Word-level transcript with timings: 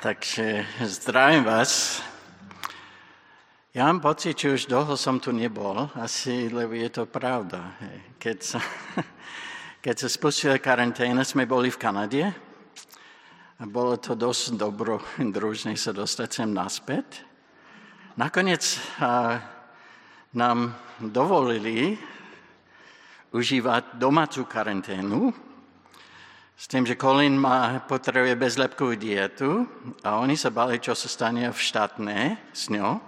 Takže 0.00 0.64
zdravím 0.80 1.44
vás. 1.44 2.00
Ja 3.76 3.84
mám 3.84 4.00
pocit, 4.00 4.32
že 4.32 4.56
už 4.56 4.72
dlho 4.72 4.96
som 4.96 5.20
tu 5.20 5.28
nebol, 5.28 5.76
asi, 5.92 6.48
lebo 6.48 6.72
je 6.72 6.88
to 6.88 7.04
pravda. 7.04 7.76
Keď 8.16 8.38
sa, 8.40 8.64
keď 9.84 9.94
sa 10.00 10.08
spustila 10.08 10.56
karanténa, 10.56 11.20
sme 11.20 11.44
boli 11.44 11.68
v 11.68 11.76
Kanade 11.76 12.32
a 13.60 13.62
bolo 13.68 14.00
to 14.00 14.16
dosť 14.16 14.56
dobro, 14.56 15.04
družné 15.36 15.76
sa 15.76 15.92
dostať 15.92 16.28
sem 16.32 16.48
naspäť. 16.48 17.20
Nakoniec 18.16 18.80
a, 19.04 19.36
nám 20.32 20.80
dovolili 20.96 22.00
užívať 23.36 24.00
domácu 24.00 24.48
karanténu, 24.48 25.49
s 26.60 26.68
tým, 26.68 26.84
že 26.84 27.00
Colin 27.00 27.40
má, 27.40 27.80
potrebuje 27.88 28.36
bezlepkovú 28.36 28.92
dietu 28.92 29.64
a 30.04 30.20
oni 30.20 30.36
sa 30.36 30.52
bali, 30.52 30.76
čo 30.76 30.92
sa 30.92 31.08
stane 31.08 31.48
v 31.48 31.56
štátne 31.56 32.36
s 32.52 32.68
ňou. 32.68 33.00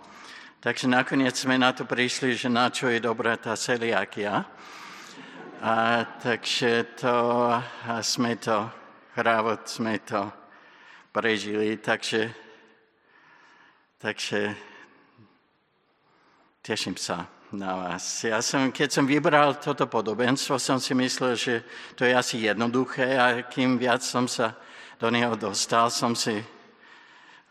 Takže 0.64 0.88
nakoniec 0.88 1.36
sme 1.36 1.60
na 1.60 1.76
to 1.76 1.84
prišli, 1.84 2.32
že 2.32 2.48
na 2.48 2.72
čo 2.72 2.88
je 2.88 2.96
dobrá 2.96 3.36
tá 3.36 3.52
celiakia. 3.52 4.48
A, 5.60 6.00
takže 6.24 6.96
to, 6.96 7.12
a 7.52 8.00
sme 8.00 8.40
to, 8.40 8.72
chrávot 9.12 9.68
sme 9.68 10.00
to 10.00 10.32
prežili, 11.12 11.76
takže, 11.76 12.32
takže 14.00 14.56
teším 16.64 16.96
sa 16.96 17.41
na 17.52 17.76
vás. 17.76 18.24
Ja 18.24 18.40
som, 18.40 18.72
keď 18.72 18.88
som 18.88 19.04
vybral 19.04 19.60
toto 19.60 19.84
podobenstvo, 19.84 20.56
som 20.56 20.80
si 20.80 20.96
myslel, 20.96 21.36
že 21.36 21.54
to 21.92 22.08
je 22.08 22.16
asi 22.16 22.48
jednoduché 22.48 23.20
a 23.20 23.44
kým 23.44 23.76
viac 23.76 24.00
som 24.00 24.24
sa 24.24 24.56
do 24.96 25.12
neho 25.12 25.36
dostal, 25.36 25.92
som 25.92 26.16
si 26.16 26.40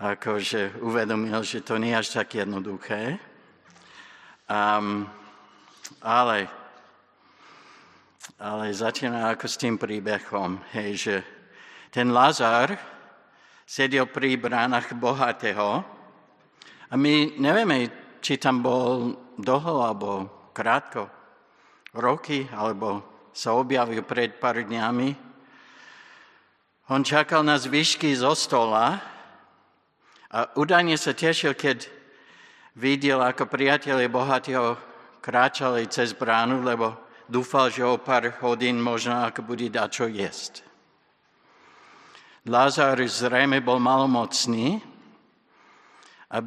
akože 0.02 0.82
uvedomil, 0.82 1.46
že 1.46 1.62
to 1.62 1.78
nie 1.78 1.94
je 1.94 2.02
až 2.02 2.08
tak 2.18 2.34
jednoduché. 2.34 3.22
Um, 4.50 5.06
ale, 6.02 6.50
ale 8.42 8.74
začína 8.74 9.38
ako 9.38 9.46
s 9.46 9.56
tým 9.62 9.78
príbehom, 9.78 10.58
hej, 10.74 10.90
že 10.98 11.16
ten 11.94 12.10
Lazar 12.10 12.74
sedel 13.70 14.10
pri 14.10 14.34
bránach 14.34 14.90
bohatého 14.98 15.86
a 16.90 16.94
my 16.98 17.38
nevieme, 17.38 18.01
či 18.22 18.38
tam 18.38 18.62
bol 18.62 19.18
dlho 19.42 19.76
alebo 19.82 20.10
krátko, 20.54 21.10
roky, 21.98 22.46
alebo 22.54 23.02
sa 23.34 23.58
objavil 23.58 24.06
pred 24.06 24.38
pár 24.38 24.62
dňami. 24.62 25.34
On 26.94 27.02
čakal 27.02 27.42
na 27.42 27.58
zvyšky 27.58 28.14
zo 28.14 28.38
stola 28.38 29.00
a 30.32 30.38
údajne 30.56 30.96
sa 30.96 31.18
tešil, 31.18 31.58
keď 31.58 31.88
videl, 32.78 33.20
ako 33.20 33.50
priatelia 33.50 34.08
bohatého 34.08 34.78
kráčali 35.24 35.88
cez 35.88 36.16
bránu, 36.16 36.64
lebo 36.64 36.96
dúfal, 37.32 37.72
že 37.72 37.88
o 37.88 37.96
pár 37.96 38.32
hodín 38.44 38.80
možno 38.80 39.24
ako 39.24 39.44
bude 39.44 39.72
dať 39.72 39.90
čo 39.90 40.06
jesť. 40.12 40.68
Lázar 42.44 42.98
zrejme 42.98 43.62
bol 43.62 43.78
malomocný 43.78 44.82
a 46.28 46.42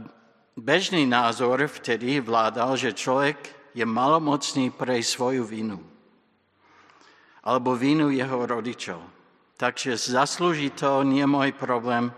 Bežný 0.55 1.03
názor 1.03 1.67
vtedy 1.67 2.23
vládal, 2.23 2.79
že 2.79 2.95
človek 2.95 3.37
je 3.75 3.83
malomocný 3.83 4.71
pre 4.71 5.03
svoju 5.03 5.43
vinu 5.43 5.83
alebo 7.45 7.77
vinu 7.77 8.09
jeho 8.09 8.47
rodičov. 8.47 9.03
Takže 9.59 9.99
zaslúži 9.99 10.71
to, 10.73 11.05
nie 11.05 11.27
môj 11.27 11.53
problém, 11.53 12.09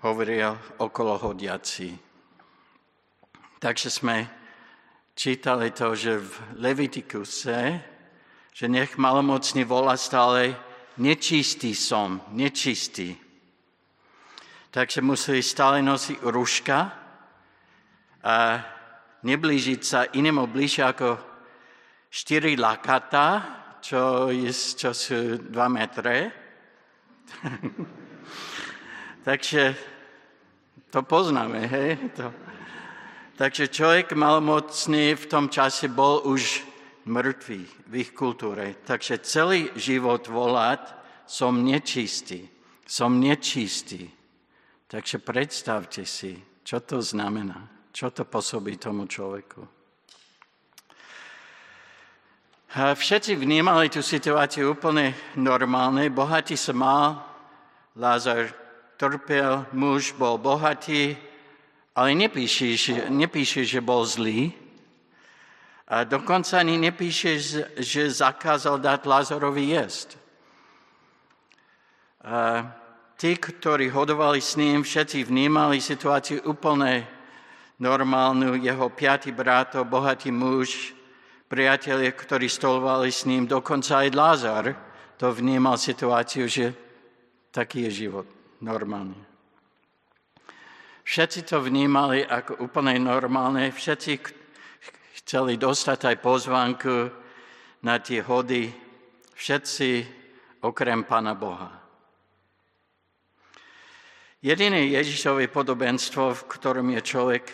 hovoril 0.00 0.56
okolo 0.80 1.18
hodiaci. 1.20 1.92
Takže 3.60 3.88
sme 3.90 4.24
čítali 5.18 5.74
to, 5.74 5.92
že 5.98 6.22
v 6.22 6.32
Levitikuse, 6.62 7.82
že 8.54 8.66
nech 8.70 8.96
malomocný 8.96 9.66
volá 9.66 9.98
stále 9.98 10.54
nečistý 10.96 11.74
som, 11.74 12.22
nečistý 12.32 13.23
takže 14.74 15.06
museli 15.06 15.38
stále 15.38 15.78
nosiť 15.86 16.18
ruška 16.26 16.78
a 18.26 18.36
neblížiť 19.22 19.80
sa 19.86 20.10
inému 20.10 20.50
bližšie 20.50 20.82
ako 20.82 21.14
4 22.10 22.58
lakata, 22.58 23.26
čo, 23.78 24.34
je, 24.34 24.50
čo 24.50 24.90
sú 24.90 25.38
2 25.38 25.54
metre. 25.70 26.34
takže 29.28 29.78
to 30.90 31.06
poznáme, 31.06 31.70
hej? 31.70 31.94
To. 32.18 32.34
Takže 33.38 33.70
človek 33.70 34.18
malomocný 34.18 35.14
v 35.14 35.26
tom 35.30 35.46
čase 35.54 35.86
bol 35.86 36.26
už 36.26 36.66
mŕtvý 37.06 37.62
v 37.86 37.92
ich 38.02 38.10
kultúre. 38.10 38.74
Takže 38.82 39.22
celý 39.22 39.70
život 39.78 40.26
volať, 40.26 40.82
som 41.30 41.62
nečistý, 41.62 42.50
som 42.82 43.22
nečistý. 43.22 44.23
Takže 44.94 45.18
predstavte 45.18 46.06
si, 46.06 46.38
čo 46.62 46.78
to 46.78 47.02
znamená, 47.02 47.66
čo 47.90 48.14
to 48.14 48.22
pôsobí 48.22 48.78
tomu 48.78 49.10
človeku. 49.10 49.66
Všetci 52.78 53.34
vnímali 53.34 53.90
tú 53.90 54.06
situáciu 54.06 54.70
úplne 54.70 55.18
normálne. 55.34 56.06
Bohatý 56.14 56.54
sa 56.54 56.70
mal, 56.70 57.26
Lázar 57.98 58.54
trpel, 58.94 59.66
muž 59.74 60.14
bol 60.14 60.38
bohatý, 60.38 61.18
ale 61.98 62.14
nepíše, 62.14 62.78
že, 62.78 62.94
nepíše, 63.10 63.66
že 63.66 63.82
bol 63.82 64.06
zlý. 64.06 64.54
A 65.90 66.06
dokonca 66.06 66.62
ani 66.62 66.78
nepíše, 66.78 67.42
že 67.82 68.14
zakázal 68.14 68.78
dať 68.78 69.10
Lázarovi 69.10 69.74
jesť. 69.74 70.14
A 72.22 72.62
tí, 73.24 73.40
ktorí 73.40 73.88
hodovali 73.88 74.36
s 74.36 74.60
ním, 74.60 74.84
všetci 74.84 75.24
vnímali 75.24 75.80
situáciu 75.80 76.44
úplne 76.44 77.08
normálnu. 77.80 78.60
Jeho 78.60 78.92
piatý 78.92 79.32
brat, 79.32 79.72
bohatý 79.80 80.28
muž, 80.28 80.92
priatelia, 81.48 82.12
ktorí 82.12 82.52
stolovali 82.52 83.08
s 83.08 83.24
ním, 83.24 83.48
dokonca 83.48 84.04
aj 84.04 84.12
Lázar, 84.12 84.64
to 85.16 85.32
vnímal 85.32 85.80
situáciu, 85.80 86.44
že 86.44 86.76
taký 87.48 87.88
je 87.88 88.04
život, 88.04 88.28
normálny. 88.60 89.16
Všetci 91.08 91.48
to 91.48 91.64
vnímali 91.64 92.28
ako 92.28 92.60
úplne 92.60 93.00
normálne, 93.00 93.72
všetci 93.72 94.20
chceli 95.24 95.56
dostať 95.56 96.12
aj 96.12 96.16
pozvánku 96.20 97.08
na 97.88 97.96
tie 98.04 98.20
hody, 98.20 98.68
všetci 99.32 99.88
okrem 100.60 101.08
Pána 101.08 101.32
Boha. 101.32 101.83
Jediné 104.44 104.92
Ježišové 104.92 105.48
podobenstvo, 105.48 106.36
v 106.36 106.42
ktorom 106.52 106.92
je 106.92 107.00
človek, 107.00 107.44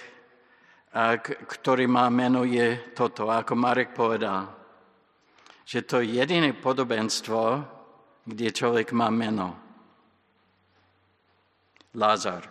ktorý 1.47 1.87
má 1.87 2.11
meno, 2.11 2.43
je 2.43 2.91
toto, 2.99 3.31
ako 3.31 3.55
Marek 3.55 3.95
povedal. 3.95 4.51
Že 5.63 5.81
to 5.87 6.03
je 6.03 6.19
jediné 6.19 6.51
podobenstvo, 6.51 7.63
kde 8.27 8.51
človek 8.51 8.91
má 8.91 9.07
meno. 9.07 9.55
Lázar. 11.95 12.51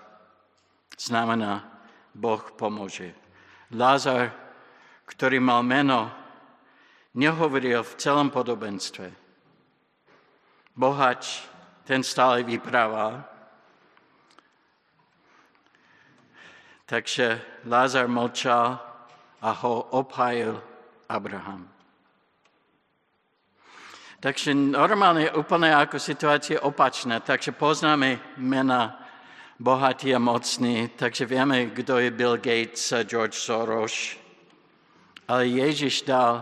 Znamená, 0.95 1.67
Boh 2.16 2.39
pomôže. 2.56 3.11
Lázar, 3.75 4.31
ktorý 5.03 5.44
mal 5.44 5.67
meno, 5.67 6.07
nehovoril 7.11 7.83
v 7.83 7.94
celom 8.00 8.31
podobenstve. 8.31 9.11
Bohač, 10.79 11.44
ten 11.83 12.07
stále 12.07 12.47
vyprával, 12.47 13.19
Takže 16.89 17.41
Lázar 17.69 18.09
mlčal 18.09 18.81
a 19.45 19.50
ho 19.62 19.94
obhájil 19.94 20.57
Abraham. 21.06 21.69
Takže 24.19 24.57
normálne 24.57 25.30
je 25.30 25.38
úplne 25.38 25.69
ako 25.69 26.01
situácia 26.01 26.57
opačná. 26.59 27.21
Takže 27.21 27.53
poznáme 27.53 28.36
mena 28.41 29.06
bohatí 29.62 30.12
a 30.12 30.19
mocní, 30.19 30.91
takže 30.97 31.30
vieme, 31.30 31.69
kto 31.71 32.01
je 32.03 32.09
Bill 32.12 32.41
Gates 32.41 32.91
a 32.91 33.06
George 33.06 33.38
Soros. 33.38 34.18
Ale 35.30 35.45
Ježiš 35.45 36.09
dal 36.09 36.41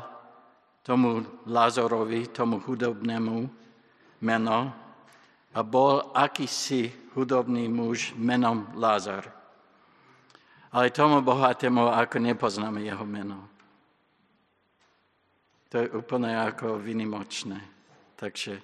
tomu 0.80 1.28
Lázarovi, 1.44 2.32
tomu 2.32 2.64
hudobnému 2.64 3.52
meno 4.24 4.60
a 5.54 5.60
bol 5.60 6.08
akýsi 6.16 6.88
hudobný 7.14 7.68
muž 7.68 8.16
menom 8.16 8.72
Lázar. 8.74 9.37
Ale 10.72 10.92
tomu 10.92 11.24
bohatému 11.24 11.88
ako 11.88 12.18
nepoznáme 12.20 12.84
jeho 12.84 13.06
meno. 13.08 13.48
To 15.72 15.84
je 15.84 15.88
úplne 15.96 16.32
ako 16.36 16.80
vynimočné. 16.80 17.60
Takže 18.18 18.60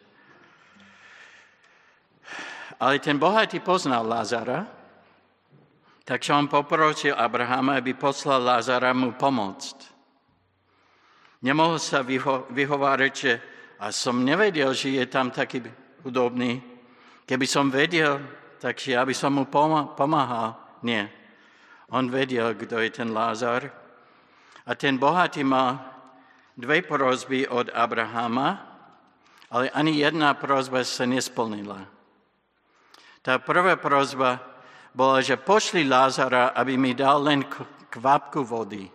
Ale 2.79 3.00
ten 3.00 3.19
bohatý 3.19 3.59
poznal 3.59 4.07
Lázara, 4.07 4.65
takže 6.03 6.33
on 6.33 6.50
poprosil 6.50 7.13
Abrahama, 7.13 7.77
aby 7.77 7.94
poslal 7.94 8.41
Lázara 8.41 8.91
mu 8.91 9.13
pomôcť. 9.13 9.77
Nemohol 11.44 11.77
sa 11.77 12.01
vyho- 12.01 12.47
vyhovárať, 12.49 13.11
že 13.13 13.31
a 13.83 13.91
som 13.91 14.23
nevedel, 14.23 14.71
že 14.71 14.95
je 14.95 15.06
tam 15.11 15.27
taký 15.27 15.59
hudobný. 16.07 16.63
Keby 17.27 17.44
som 17.44 17.67
vedel, 17.67 18.19
takže 18.63 18.95
ja 18.95 19.03
by 19.03 19.11
som 19.11 19.35
mu 19.35 19.44
pomáhal. 19.95 20.56
Nie. 20.83 21.11
On 21.94 22.10
vedel, 22.10 22.57
kto 22.57 22.81
je 22.81 22.90
ten 22.90 23.13
Lázar. 23.13 23.69
A 24.66 24.74
ten 24.74 24.98
bohatý 24.98 25.45
mal 25.45 25.78
dve 26.57 26.81
prozby 26.81 27.45
od 27.45 27.69
Abrahama, 27.69 28.66
ale 29.54 29.69
ani 29.69 30.01
jedna 30.01 30.34
prozba 30.34 30.81
sa 30.81 31.06
nesplnila. 31.06 31.86
Tá 33.22 33.38
prvá 33.38 33.78
prozba 33.78 34.42
bola, 34.98 35.22
že 35.22 35.38
pošli 35.38 35.86
Lázara, 35.86 36.57
aby 36.57 36.74
mi 36.81 36.98
dal 36.98 37.22
len 37.22 37.45
kvapku 37.94 38.42
vody. 38.42 38.90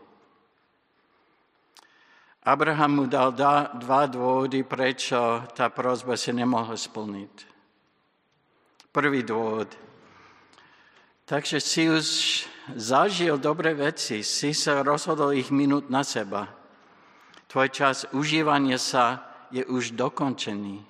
Abraham 2.42 2.92
mu 2.98 3.04
dal 3.06 3.30
dva 3.78 4.02
dôvody, 4.10 4.66
prečo 4.66 5.46
tá 5.54 5.70
prozba 5.70 6.18
sa 6.18 6.34
nemohla 6.34 6.74
splniť. 6.74 7.34
Prvý 8.90 9.22
dôvod. 9.22 9.70
Takže 11.28 11.60
si 11.60 11.86
už 11.92 12.06
zažil 12.76 13.38
dobré 13.38 13.72
veci, 13.72 14.20
si 14.24 14.50
sa 14.52 14.82
rozhodol 14.84 15.36
ich 15.36 15.48
minúť 15.48 15.84
na 15.88 16.02
seba. 16.04 16.48
Tvoj 17.48 17.68
čas 17.72 18.04
užívania 18.12 18.76
sa 18.76 19.24
je 19.48 19.64
už 19.64 19.96
dokončený. 19.96 20.84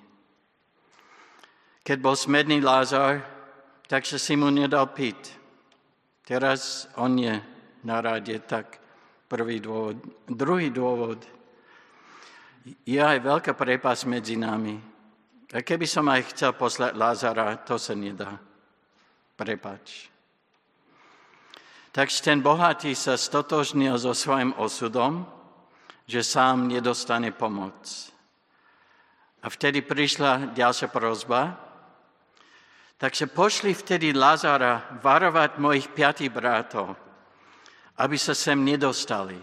Keď 1.83 1.97
bol 2.03 2.15
smedný 2.19 2.59
Lázar, 2.59 3.23
takže 3.87 4.19
si 4.19 4.35
mu 4.35 4.51
nedal 4.51 4.91
piť. 4.91 5.39
Teraz 6.27 6.91
on 6.99 7.15
je 7.15 7.39
na 7.87 7.97
rade, 8.03 8.35
tak 8.43 8.77
prvý 9.31 9.63
dôvod. 9.63 9.97
Druhý 10.27 10.69
dôvod– 10.69 11.23
je 12.85 12.99
aj 12.99 13.19
veľká 13.23 13.53
prepas 13.55 14.03
medzi 14.05 14.35
nami. 14.35 14.77
A 15.49 15.65
keby 15.65 15.89
som 15.89 16.05
aj 16.05 16.35
chcel 16.35 16.53
poslať 16.53 16.93
Lázara, 16.93 17.57
to 17.65 17.81
sa 17.81 17.97
nedá. 17.97 18.37
Prepač. 19.33 20.11
Takže 21.89 22.21
ten 22.21 22.37
bohatý 22.45 22.93
sa 22.93 23.17
stotožnil 23.17 23.97
so 23.97 24.13
svojim 24.13 24.53
osudom, 24.61 25.25
že 26.05 26.21
sám 26.21 26.69
nedostane 26.69 27.33
pomoc. 27.33 28.09
A 29.41 29.49
vtedy 29.49 29.81
prišla 29.81 30.53
ďalšia 30.53 30.89
prozba. 30.91 31.57
Takže 32.99 33.31
pošli 33.31 33.71
vtedy 33.73 34.11
Lazara 34.11 34.99
varovať 34.99 35.55
mojich 35.57 35.87
piatých 35.87 36.29
bratov, 36.29 36.93
aby 37.97 38.17
sa 38.19 38.35
sem 38.35 38.59
nedostali. 38.59 39.39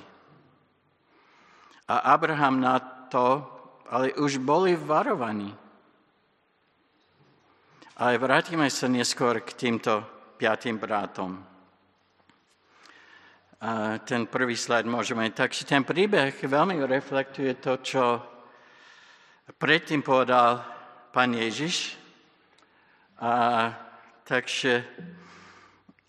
A 1.89 2.13
Abraham 2.13 2.61
na 2.61 2.77
to, 3.09 3.43
ale 3.89 4.13
už 4.21 4.39
boli 4.45 4.77
varovaní. 4.77 5.49
Ale 7.97 8.21
vrátime 8.21 8.69
sa 8.69 8.93
neskôr 8.93 9.41
k 9.41 9.57
týmto 9.57 10.05
piatým 10.37 10.77
bratom. 10.77 11.56
A 13.57 13.97
ten 14.05 14.29
prvý 14.29 14.53
slajd 14.53 14.85
môžeme. 14.85 15.33
Takže 15.33 15.65
ten 15.65 15.81
príbeh 15.81 16.37
veľmi 16.37 16.77
reflektuje 16.85 17.57
to, 17.57 17.81
čo 17.81 18.05
predtým 19.57 20.05
povedal 20.05 20.61
pán 21.09 21.33
Ježiš. 21.33 21.97
A, 23.17 23.73
takže 24.29 24.85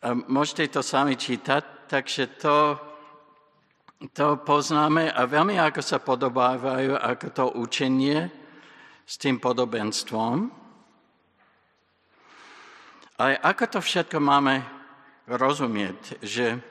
a 0.03 0.13
môžete 0.13 0.75
to 0.75 0.81
sami 0.83 1.15
čítať. 1.15 1.87
Takže 1.87 2.23
to 2.35 2.55
to 4.13 4.37
poznáme 4.45 5.09
a 5.09 5.25
veľmi 5.25 5.57
ako 5.57 5.81
sa 5.81 5.97
podobávajú 5.97 7.01
ako 7.01 7.27
to 7.33 7.45
učenie 7.57 8.29
s 9.01 9.17
tým 9.17 9.41
podobenstvom. 9.41 10.53
Ale 13.17 13.33
ako 13.41 13.65
to 13.73 13.79
všetko 13.81 14.21
máme 14.21 14.61
rozumieť, 15.25 16.21
že 16.21 16.61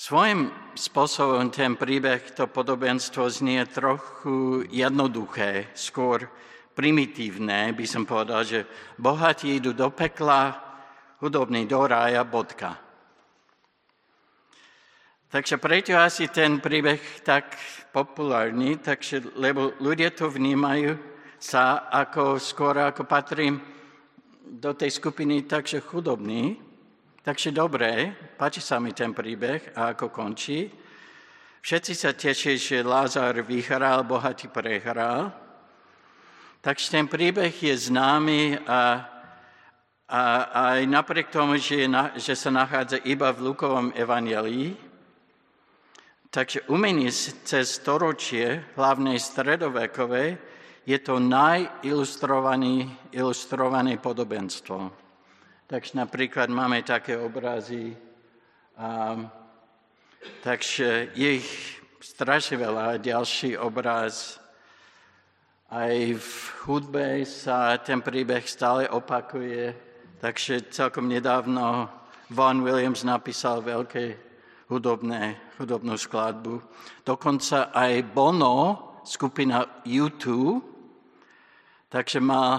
svojím 0.00 0.48
spôsobom 0.72 1.52
ten 1.52 1.76
príbeh, 1.76 2.32
to 2.32 2.48
podobenstvo 2.48 3.28
znie 3.28 3.68
trochu 3.68 4.64
jednoduché, 4.72 5.68
skôr 5.76 6.24
primitívne, 6.72 7.76
by 7.76 7.84
som 7.84 8.08
povedal, 8.08 8.40
že 8.40 8.64
bohatí 8.96 9.60
idú 9.60 9.76
do 9.76 9.92
pekla, 9.92 10.56
hudobní 11.20 11.68
do 11.68 11.84
rája, 11.84 12.24
bodka. 12.24 12.80
Takže 15.28 15.60
preto 15.60 15.92
asi 15.94 16.32
ten 16.32 16.64
príbeh 16.64 17.20
tak 17.20 17.60
populárny, 17.92 18.80
takže, 18.80 19.36
lebo 19.36 19.76
ľudia 19.84 20.16
to 20.16 20.32
vnímajú 20.32 20.96
sa 21.36 21.92
ako 21.92 22.40
skôr 22.40 22.88
ako 22.88 23.04
patrím 23.04 23.60
do 24.48 24.72
tej 24.72 24.96
skupiny 24.96 25.44
takže 25.44 25.84
chudobný. 25.84 26.69
Takže 27.20 27.52
dobré, 27.52 28.16
páči 28.40 28.64
sa 28.64 28.80
mi 28.80 28.96
ten 28.96 29.12
príbeh 29.12 29.76
a 29.76 29.92
ako 29.92 30.08
končí. 30.08 30.72
Všetci 31.60 31.92
sa 31.92 32.16
tešia, 32.16 32.56
že 32.56 32.80
Lázar 32.80 33.36
vyhral, 33.44 34.08
bohatý 34.08 34.48
prehral. 34.48 35.28
Takže 36.64 36.88
ten 36.88 37.04
príbeh 37.04 37.52
je 37.52 37.76
známy 37.76 38.64
a, 38.64 39.04
a, 40.08 40.22
a 40.48 40.80
aj 40.80 40.82
napriek 40.88 41.28
tomu, 41.28 41.60
že, 41.60 41.84
na, 41.84 42.16
že 42.16 42.32
sa 42.32 42.48
nachádza 42.48 43.04
iba 43.04 43.28
v 43.32 43.52
Lukovom 43.52 43.92
evangelii, 43.92 44.88
Takže 46.30 46.70
umenie 46.70 47.10
cez 47.10 47.82
storočie, 47.82 48.62
hlavnej 48.78 49.18
stredovekovej, 49.18 50.38
je 50.86 50.98
to 51.02 51.18
najilustrované 51.18 53.98
podobenstvo. 53.98 55.09
Takže 55.70 55.94
napríklad 55.94 56.50
máme 56.50 56.82
také 56.82 57.14
obrazy, 57.14 57.94
a, 58.74 59.14
takže 60.42 61.14
je 61.14 61.38
ich 61.38 61.78
strašne 62.02 62.58
veľa. 62.58 62.98
Ďalší 62.98 63.54
obraz, 63.54 64.42
aj 65.70 66.18
v 66.18 66.30
hudbe 66.66 67.22
sa 67.22 67.78
ten 67.78 68.02
príbeh 68.02 68.42
stále 68.50 68.90
opakuje, 68.90 69.70
takže 70.18 70.74
celkom 70.74 71.06
nedávno 71.06 71.86
Vaughan 72.34 72.66
Williams 72.66 73.06
napísal 73.06 73.62
veľké 73.62 74.18
hudobné, 74.74 75.54
hudobnú 75.54 75.94
skladbu. 75.94 76.58
Dokonca 77.06 77.70
aj 77.70 78.10
Bono, 78.10 78.58
skupina 79.06 79.86
U2, 79.86 80.26
takže 81.86 82.18
mal, 82.18 82.58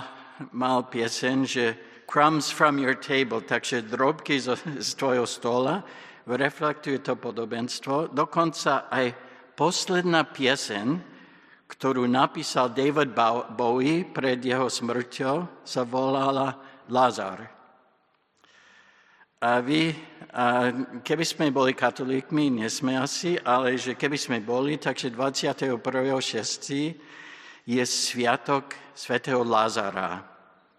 mal 0.56 0.88
piesen, 0.88 1.44
že 1.44 1.91
crumbs 2.12 2.52
from 2.52 2.76
your 2.76 3.00
table, 3.00 3.40
takže 3.40 3.88
drobky 3.88 4.36
z, 4.36 4.60
z 4.84 4.90
tvojho 5.00 5.24
stola, 5.24 5.80
reflektuje 6.28 7.00
to 7.00 7.16
podobenstvo. 7.16 8.12
Dokonca 8.12 8.92
aj 8.92 9.16
posledná 9.56 10.28
piesen, 10.28 11.00
ktorú 11.72 12.04
napísal 12.12 12.76
David 12.76 13.16
Bowie 13.56 14.04
pred 14.04 14.44
jeho 14.44 14.68
smrťou, 14.68 15.64
sa 15.64 15.88
volala 15.88 16.60
Lazar. 16.92 17.48
A 19.42 19.64
vy, 19.64 19.96
a 20.36 20.70
keby 21.02 21.26
sme 21.26 21.50
boli 21.50 21.74
katolíkmi, 21.74 22.62
nie 22.62 22.70
sme 22.70 23.00
asi, 23.00 23.40
ale 23.42 23.80
že 23.80 23.96
keby 23.96 24.20
sme 24.20 24.38
boli, 24.44 24.78
takže 24.78 25.10
21.6. 25.10 25.80
je 27.66 27.84
sviatok 27.88 28.76
svätého 28.94 29.42
Lázara, 29.42 30.31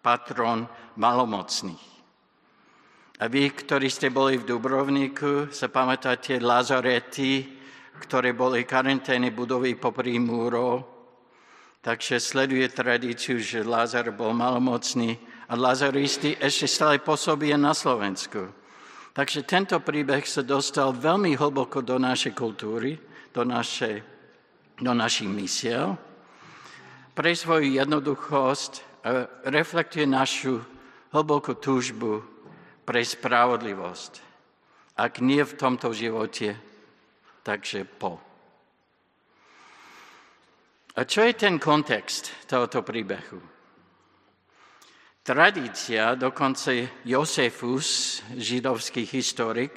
patron 0.02 0.66
malomocných. 0.99 1.92
A 3.23 3.30
vy, 3.30 3.54
ktorí 3.54 3.87
ste 3.87 4.11
boli 4.11 4.35
v 4.35 4.50
Dubrovníku, 4.50 5.54
sa 5.54 5.71
pamätáte 5.71 6.42
Lazarety, 6.42 7.47
ktoré 8.02 8.35
boli 8.35 8.66
karantény 8.66 9.30
budovy 9.30 9.78
popri 9.78 10.18
múrov. 10.18 10.82
Takže 11.82 12.18
sleduje 12.18 12.66
tradíciu, 12.66 13.38
že 13.38 13.62
Lázar 13.62 14.11
bol 14.14 14.35
malomocný 14.35 15.18
a 15.50 15.59
lazaristi 15.59 16.38
ešte 16.38 16.66
stále 16.71 17.02
pôsobia 17.02 17.59
na 17.59 17.75
Slovensku. 17.75 18.50
Takže 19.12 19.42
tento 19.47 19.78
príbeh 19.82 20.23
sa 20.26 20.47
dostal 20.47 20.94
veľmi 20.94 21.35
hlboko 21.35 21.82
do 21.82 21.99
našej 21.99 22.38
kultúry, 22.38 22.99
do, 23.35 23.42
našej, 23.42 23.99
do 24.78 24.92
našich 24.94 25.26
misiel. 25.26 25.99
Pre 27.12 27.30
svoju 27.35 27.76
jednoduchosť 27.76 28.92
reflektuje 29.47 30.06
našu 30.06 30.62
hlbokú 31.11 31.59
túžbu 31.59 32.23
pre 32.87 33.02
spravodlivosť. 33.02 34.12
Ak 34.99 35.18
nie 35.25 35.42
v 35.42 35.56
tomto 35.56 35.90
živote, 35.90 36.54
takže 37.42 37.85
po. 37.85 38.21
A 40.92 41.09
čo 41.09 41.25
je 41.25 41.32
ten 41.32 41.56
kontext 41.56 42.44
tohoto 42.44 42.85
príbehu? 42.85 43.40
Tradícia, 45.23 46.18
dokonca 46.18 46.75
Josefus, 47.06 48.21
židovský 48.35 49.06
historik, 49.06 49.71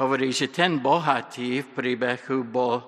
hovorí, 0.00 0.32
že 0.32 0.48
ten 0.48 0.80
bohatý 0.80 1.60
v 1.62 1.68
príbehu 1.76 2.42
bol 2.42 2.80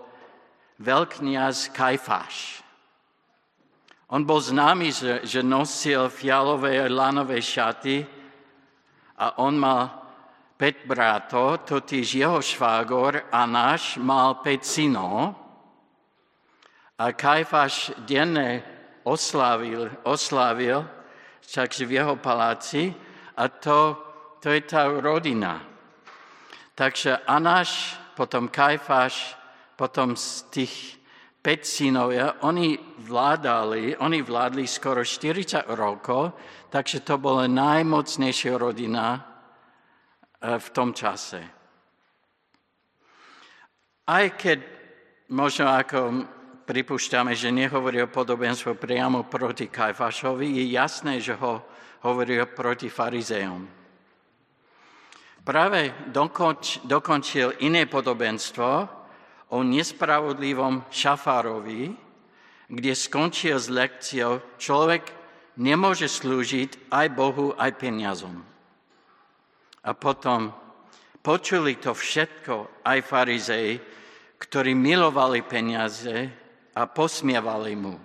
veľkňaz 0.80 1.70
Kajfáš. 1.70 2.64
On 4.08 4.24
bol 4.24 4.40
známy, 4.40 4.88
že, 4.88 5.20
že 5.28 5.40
nosil 5.44 6.08
fialové 6.08 6.80
a 6.80 6.88
lanové 6.88 7.44
šaty 7.44 8.06
a 9.20 9.36
on 9.36 9.52
mal 9.60 9.92
5 10.56 10.88
bratov, 10.88 11.68
totiž 11.68 12.14
jeho 12.14 12.40
švágor 12.42 13.28
Anáš 13.28 14.00
mal 14.00 14.40
5 14.40 14.64
synov 14.64 15.36
a 16.98 17.12
Kajfáš 17.12 17.94
denne 18.08 18.64
oslavil, 19.04 19.92
oslavil 20.02 20.88
takže 21.54 21.86
v 21.86 22.00
jeho 22.02 22.16
paláci 22.16 22.90
a 23.36 23.48
to, 23.48 23.96
to 24.40 24.50
je 24.50 24.60
tá 24.66 24.88
rodina. 24.88 25.62
Takže 26.74 27.22
Anáš, 27.28 27.94
potom 28.16 28.48
Kajfáš, 28.48 29.36
potom 29.76 30.16
z 30.16 30.42
tých 30.50 30.74
5 30.96 30.97
synovia, 31.64 32.44
oni 32.44 32.76
vládali, 33.08 33.96
oni 33.96 34.20
vládli 34.20 34.68
skoro 34.68 35.00
40 35.00 35.64
rokov, 35.72 36.36
takže 36.68 37.00
to 37.00 37.16
bola 37.16 37.48
najmocnejšia 37.48 38.54
rodina 38.60 39.16
eh, 39.16 40.58
v 40.60 40.68
tom 40.76 40.92
čase. 40.92 41.40
Aj 44.08 44.26
keď 44.36 44.58
možno 45.32 45.68
ako 45.68 45.98
pripúšťame, 46.68 47.32
že 47.32 47.48
nehovorí 47.48 48.04
o 48.04 48.12
podobenstvo 48.12 48.76
priamo 48.76 49.24
proti 49.24 49.72
Kajfašovi, 49.72 50.60
je 50.60 50.64
jasné, 50.76 51.20
že 51.20 51.32
ho 51.40 51.64
hovorí 52.04 52.36
proti 52.52 52.92
farizejom. 52.92 53.64
Práve 55.48 56.12
dokonč, 56.12 56.84
dokončil 56.84 57.64
iné 57.64 57.88
podobenstvo, 57.88 58.97
o 59.48 59.64
nespravodlivom 59.64 60.84
šafárovi, 60.92 61.92
kde 62.68 62.92
skončil 62.92 63.56
s 63.56 63.72
lekciou, 63.72 64.44
človek 64.60 65.08
nemôže 65.56 66.06
slúžiť 66.06 66.92
aj 66.92 67.06
Bohu, 67.16 67.56
aj 67.56 67.80
peniazom. 67.80 68.44
A 69.82 69.90
potom 69.96 70.52
počuli 71.24 71.80
to 71.80 71.96
všetko 71.96 72.84
aj 72.84 72.98
farizei, 73.02 73.80
ktorí 74.38 74.76
milovali 74.76 75.42
peniaze 75.42 76.28
a 76.76 76.86
posmievali 76.86 77.74
mu. 77.74 77.96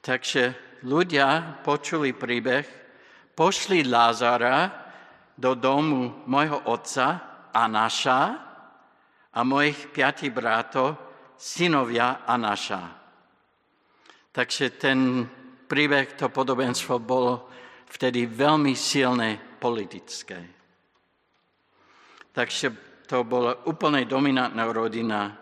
Takže 0.00 0.56
ľudia 0.88 1.60
počuli 1.60 2.16
príbeh, 2.16 2.64
pošli 3.36 3.84
Lázara 3.84 4.72
do 5.36 5.52
domu 5.52 6.24
môjho 6.24 6.64
otca, 6.64 7.27
Anáša 7.52 8.20
a 9.32 9.40
mojich 9.44 9.90
piatich 9.92 10.32
bratov, 10.32 10.96
synovia 11.38 12.26
Anáša. 12.26 12.82
Takže 14.32 14.78
ten 14.78 15.26
príbeh, 15.68 16.16
to 16.16 16.30
podobenstvo 16.32 16.98
bolo 17.02 17.48
vtedy 17.88 18.28
veľmi 18.28 18.72
silné 18.72 19.36
politické. 19.58 20.38
Takže 22.32 22.66
to 23.08 23.24
bola 23.24 23.66
úplne 23.66 24.04
dominantná 24.04 24.64
rodina 24.68 25.32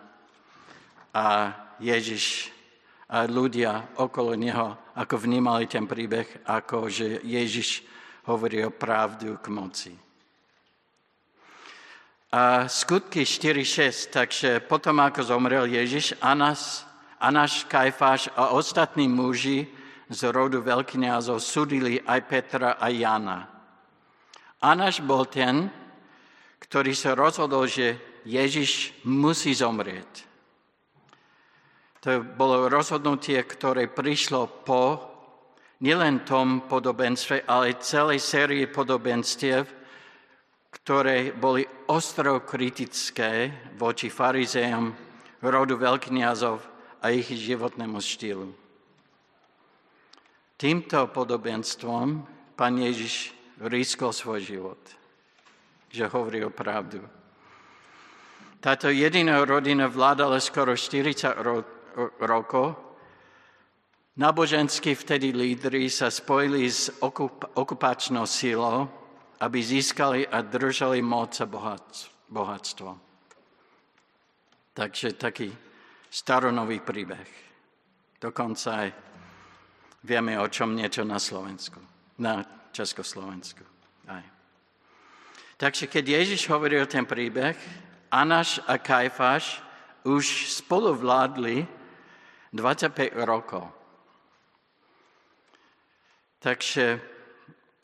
a 1.13 1.25
Ježiš 1.77 2.55
a 3.07 3.23
ľudia 3.23 3.95
okolo 4.03 4.35
neho, 4.35 4.91
ako 4.99 5.15
vnímali 5.15 5.63
ten 5.67 5.87
príbeh, 5.87 6.43
ako 6.43 6.91
že 6.91 7.23
Ježiš 7.23 7.87
hovorí 8.27 8.59
o 8.67 8.71
pravdu 8.75 9.39
k 9.39 9.47
moci. 9.47 9.93
A 12.27 12.67
skutky 12.67 13.23
4.6, 13.23 14.11
takže 14.11 14.59
potom 14.59 14.99
ako 14.99 15.23
zomrel 15.23 15.63
Ježiš, 15.63 16.11
Anas, 16.19 16.83
Anáš, 17.23 17.63
Kajfáš 17.71 18.27
a 18.35 18.51
ostatní 18.51 19.07
muži 19.07 19.63
z 20.11 20.19
rodu 20.35 20.59
veľkňazov 20.59 21.39
súdili 21.39 22.03
aj 22.03 22.19
Petra 22.27 22.75
a 22.75 22.91
Jana. 22.91 23.47
Anáš 24.59 24.99
bol 24.99 25.23
ten, 25.23 25.71
ktorý 26.59 26.91
sa 26.91 27.15
rozhodol, 27.15 27.63
že 27.63 27.95
Ježiš 28.27 28.91
musí 29.07 29.55
zomrieť. 29.55 30.27
To 32.03 32.23
bolo 32.23 32.67
rozhodnutie, 32.67 33.39
ktoré 33.39 33.87
prišlo 33.87 34.67
po 34.67 34.99
nielen 35.79 36.27
tom 36.27 36.67
podobenstve, 36.67 37.47
ale 37.47 37.79
celej 37.79 38.19
sérii 38.19 38.67
podobenstiev, 38.67 39.76
ktoré 40.87 41.35
boli 41.35 41.67
ostro 41.91 42.47
kritické 42.47 43.51
voči 43.75 44.07
farizejom, 44.07 44.95
rodu 45.43 45.75
veľkňazov 45.75 46.63
a 47.03 47.11
ich 47.11 47.27
životnému 47.27 47.99
štýlu. 47.99 48.47
Týmto 50.55 51.11
podobenstvom 51.11 52.23
pán 52.55 52.79
Ježiš 52.79 53.35
rískol 53.67 54.15
svoj 54.15 54.39
život, 54.39 54.79
že 55.91 56.07
hovorí 56.07 56.47
o 56.47 56.55
pravdu. 56.55 57.03
Táto 58.63 58.87
jediná 58.87 59.43
rodina 59.43 59.91
vládala 59.91 60.39
skoro 60.39 60.71
40 60.71 61.35
ro- 61.35 61.67
rokov. 62.23 62.79
Naboženskí 64.15 64.95
vtedy 64.95 65.35
lídry 65.35 65.91
sa 65.91 66.07
spojili 66.07 66.63
s 66.63 66.87
okup- 67.03 67.51
okupačnou 67.59 68.23
sílou 68.23 68.96
aby 69.39 69.59
získali 69.63 70.27
a 70.27 70.41
držali 70.41 71.01
moc 71.01 71.37
a 71.41 71.45
bohatstvo. 72.29 72.89
Takže 74.73 75.13
taký 75.13 75.49
staronový 76.09 76.79
príbeh. 76.81 77.29
Dokonca 78.17 78.69
aj 78.85 78.89
vieme 80.05 80.37
o 80.41 80.47
čom 80.49 80.73
niečo 80.73 81.05
na 81.05 81.21
Slovensku, 81.21 81.77
na 82.17 82.41
Československu. 82.73 83.61
Aj. 84.09 84.25
Takže 85.57 85.89
keď 85.89 86.21
Ježiš 86.21 86.49
hovoril 86.49 86.85
ten 86.85 87.05
príbeh, 87.05 87.57
Anáš 88.07 88.63
a 88.63 88.79
Kajfáš 88.79 89.59
už 90.07 90.53
spolu 90.63 90.95
vládli 90.95 91.67
25 92.53 93.11
rokov. 93.27 93.67
Takže 96.39 97.01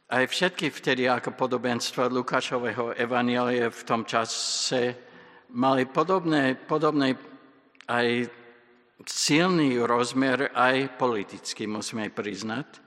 aj 0.09 0.23
všetky 0.27 0.67
vtedy 0.69 1.07
ako 1.07 1.31
podobenstva 1.33 2.11
Lukášového 2.11 2.93
evanielie 2.99 3.69
v 3.71 3.81
tom 3.87 4.03
čase 4.03 4.95
mali 5.53 5.85
podobné, 5.85 6.55
podobné 6.55 7.15
aj 7.87 8.27
silný 9.05 9.79
rozmer, 9.83 10.51
aj 10.55 10.95
politický, 10.95 11.67
musíme 11.67 12.09
priznať. 12.09 12.83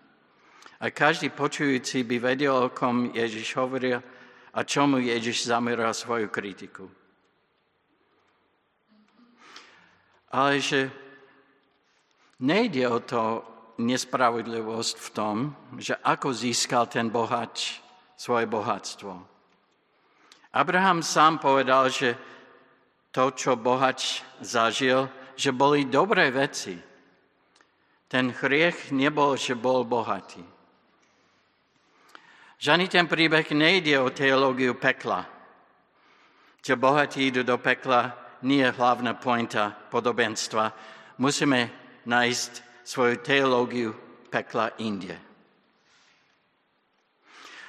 A 0.80 0.92
každý 0.92 1.32
počujúci 1.32 2.04
by 2.04 2.16
vedel, 2.20 2.52
o 2.52 2.68
kom 2.68 3.08
Ježiš 3.12 3.56
hovoril 3.56 4.00
a 4.52 4.60
čomu 4.64 5.00
Ježiš 5.00 5.48
zameral 5.48 5.92
svoju 5.96 6.28
kritiku. 6.28 6.84
Ale 10.32 10.60
že 10.60 10.92
nejde 12.44 12.84
o 12.88 13.00
to, 13.00 13.55
nespravodlivosť 13.76 14.96
v 14.96 15.08
tom, 15.12 15.36
že 15.76 15.96
ako 16.00 16.32
získal 16.32 16.88
ten 16.88 17.12
bohač 17.12 17.80
svoje 18.16 18.48
bohatstvo. 18.48 19.12
Abraham 20.56 21.04
sám 21.04 21.36
povedal, 21.36 21.92
že 21.92 22.16
to, 23.12 23.32
čo 23.36 23.60
bohač 23.60 24.24
zažil, 24.40 25.08
že 25.36 25.52
boli 25.52 25.84
dobré 25.84 26.32
veci. 26.32 26.76
Ten 28.08 28.32
hriech 28.32 28.92
nebol, 28.92 29.36
že 29.36 29.52
bol 29.52 29.84
bohatý. 29.84 30.40
Žani 32.56 32.88
ten 32.88 33.04
príbeh 33.04 33.44
nejde 33.52 34.00
o 34.00 34.08
teológiu 34.08 34.80
pekla. 34.80 35.28
Že 36.64 36.74
bohatí 36.80 37.28
idú 37.28 37.44
do 37.44 37.60
pekla, 37.60 38.16
nie 38.48 38.64
je 38.64 38.72
hlavná 38.72 39.12
pointa 39.20 39.76
podobenstva. 39.92 40.72
Musíme 41.20 41.68
nájsť 42.08 42.65
svoju 42.86 43.18
teológiu 43.18 43.90
pekla 44.30 44.70
inde. 44.78 45.18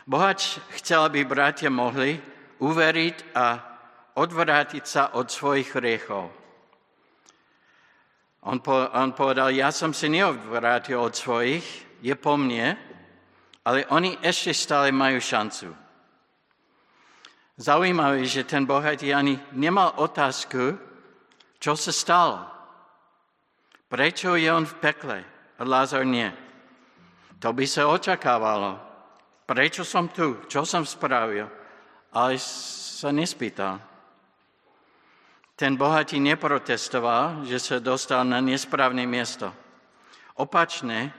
Bohač 0.06 0.62
chcel, 0.78 1.10
aby 1.10 1.26
bratia 1.26 1.74
mohli 1.74 2.22
uveriť 2.62 3.16
a 3.34 3.46
odvrátiť 4.16 4.84
sa 4.86 5.04
od 5.18 5.28
svojich 5.28 5.74
hriechov. 5.74 6.30
On, 8.48 8.62
po, 8.64 8.88
on 8.94 9.12
povedal, 9.12 9.52
ja 9.52 9.74
som 9.74 9.92
si 9.92 10.08
neodvrátil 10.08 10.96
od 10.96 11.12
svojich, 11.12 11.66
je 12.00 12.16
po 12.16 12.38
mne, 12.40 12.78
ale 13.68 13.84
oni 13.92 14.16
ešte 14.24 14.56
stále 14.56 14.96
majú 14.96 15.20
šancu. 15.20 15.76
Zaujímavé, 17.58 18.22
že 18.24 18.48
ten 18.48 18.64
bohatý 18.64 19.12
ani 19.12 19.36
nemal 19.52 19.98
otázku, 19.98 20.78
čo 21.58 21.74
sa 21.74 21.92
stalo. 21.92 22.57
Prečo 23.88 24.36
je 24.36 24.52
on 24.52 24.68
v 24.68 24.76
pekle 24.84 25.18
a 25.56 25.62
Lázar 25.64 26.04
nie? 26.04 26.28
To 27.40 27.56
by 27.56 27.64
sa 27.64 27.88
očakávalo. 27.88 28.76
Prečo 29.48 29.88
som 29.88 30.12
tu? 30.12 30.44
Čo 30.52 30.68
som 30.68 30.84
spravil? 30.84 31.48
Ale 32.12 32.36
sa 32.40 33.16
nespýtal. 33.16 33.80
Ten 35.56 35.80
bohatý 35.80 36.20
neprotestoval, 36.20 37.48
že 37.48 37.58
sa 37.58 37.78
dostal 37.80 38.28
na 38.28 38.44
nesprávne 38.44 39.08
miesto. 39.08 39.50
Opačne, 40.38 41.16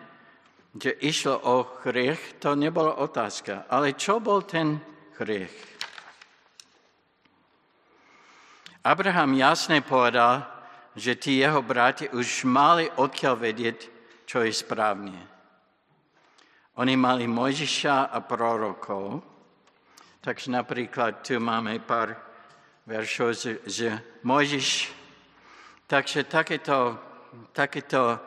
že 0.77 0.95
išlo 1.03 1.41
o 1.43 1.57
hriech, 1.83 2.39
to 2.39 2.55
nebola 2.55 3.01
otázka. 3.01 3.67
Ale 3.67 3.97
čo 3.97 4.21
bol 4.21 4.45
ten 4.45 4.79
hriech? 5.19 5.51
Abraham 8.85 9.35
jasne 9.35 9.83
povedal, 9.83 10.58
že 10.99 11.15
tí 11.15 11.39
jeho 11.39 11.63
bráti 11.63 12.11
už 12.11 12.43
mali 12.45 12.91
odkiaľ 12.91 13.35
vedieť, 13.39 13.79
čo 14.27 14.43
je 14.43 14.51
správne. 14.51 15.17
Oni 16.79 16.95
mali 16.95 17.27
Mojžiša 17.27 18.11
a 18.11 18.19
prorokov, 18.23 19.23
takže 20.21 20.51
napríklad 20.51 21.23
tu 21.23 21.39
máme 21.39 21.79
pár 21.83 22.15
veršov, 22.87 23.35
že 23.67 23.99
Mojžiš, 24.23 24.91
takže 25.87 26.27
takéto, 26.27 26.99
takéto 27.51 28.19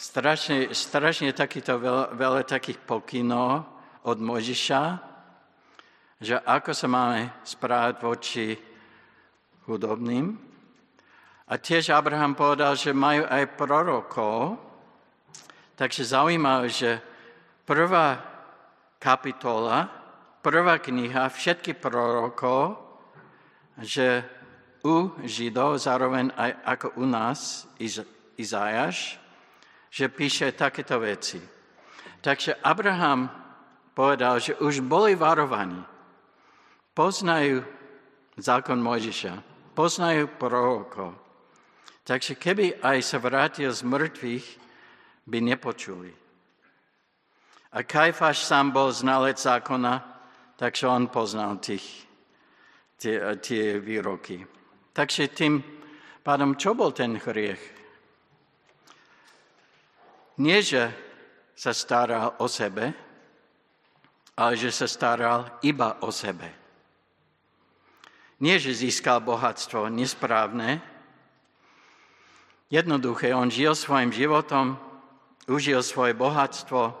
strašne, 0.00 0.72
strašne 0.72 1.30
takýto 1.36 1.76
veľa, 1.76 2.16
veľa 2.16 2.42
takých 2.48 2.80
pokynov 2.82 3.68
od 4.08 4.18
Mojžiša, 4.18 4.82
že 6.20 6.36
ako 6.40 6.72
sa 6.72 6.88
máme 6.88 7.44
správať 7.44 7.94
voči 8.00 8.46
chudobným. 9.64 10.49
A 11.50 11.58
tiež 11.58 11.90
Abraham 11.90 12.38
povedal, 12.38 12.78
že 12.78 12.94
majú 12.94 13.26
aj 13.26 13.58
prorokov, 13.58 14.54
takže 15.74 16.06
zaujímavé, 16.06 16.70
že 16.70 17.02
prvá 17.66 18.22
kapitola, 19.02 19.90
prvá 20.46 20.78
kniha, 20.78 21.26
všetky 21.26 21.74
prorokov, 21.74 22.78
že 23.82 24.22
u 24.86 25.10
Židov, 25.26 25.82
zároveň 25.82 26.30
aj 26.38 26.50
ako 26.64 26.86
u 27.02 27.04
nás, 27.10 27.66
Izajáš, 28.38 29.18
že 29.90 30.06
píše 30.06 30.54
takéto 30.54 31.02
veci. 31.02 31.42
Takže 32.22 32.62
Abraham 32.62 33.26
povedal, 33.90 34.38
že 34.38 34.54
už 34.62 34.86
boli 34.86 35.18
varovaní. 35.18 35.82
Poznajú 36.94 37.66
zákon 38.38 38.78
Mojžiša, 38.78 39.34
poznajú 39.74 40.30
prorokov. 40.38 41.29
Takže 42.10 42.34
keby 42.34 42.82
aj 42.82 43.06
sa 43.06 43.22
vrátil 43.22 43.70
z 43.70 43.86
mŕtvych, 43.86 44.46
by 45.30 45.38
nepočuli. 45.46 46.10
A 47.70 47.86
Kajfáš 47.86 48.42
sám 48.42 48.74
bol 48.74 48.90
znalec 48.90 49.38
zákona, 49.38 50.02
takže 50.58 50.90
on 50.90 51.06
poznal 51.06 51.62
tých, 51.62 51.86
tie, 52.98 53.38
tie 53.38 53.78
výroky. 53.78 54.42
Takže 54.90 55.30
tým 55.30 55.62
pádom, 56.26 56.58
čo 56.58 56.74
bol 56.74 56.90
ten 56.90 57.14
hriech? 57.14 57.62
Nie, 60.42 60.66
že 60.66 60.90
sa 61.54 61.70
staral 61.70 62.34
o 62.42 62.50
sebe, 62.50 62.90
ale 64.34 64.58
že 64.58 64.74
sa 64.74 64.90
staral 64.90 65.62
iba 65.62 66.02
o 66.02 66.10
sebe. 66.10 66.50
Nie, 68.42 68.58
že 68.58 68.74
získal 68.74 69.22
bohatstvo 69.22 69.86
nesprávne. 69.86 70.82
Jednoduché, 72.70 73.34
on 73.34 73.50
žil 73.50 73.74
svojim 73.74 74.14
životom, 74.14 74.78
užil 75.50 75.82
svoje 75.82 76.14
bohatstvo, 76.14 76.94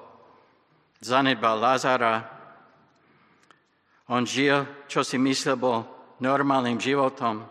zanedbal 0.98 1.62
Lázara. 1.62 2.26
On 4.10 4.26
žil, 4.26 4.66
čo 4.90 5.06
si 5.06 5.14
myslel, 5.14 5.54
bol 5.54 5.86
normálnym 6.18 6.74
životom. 6.82 7.46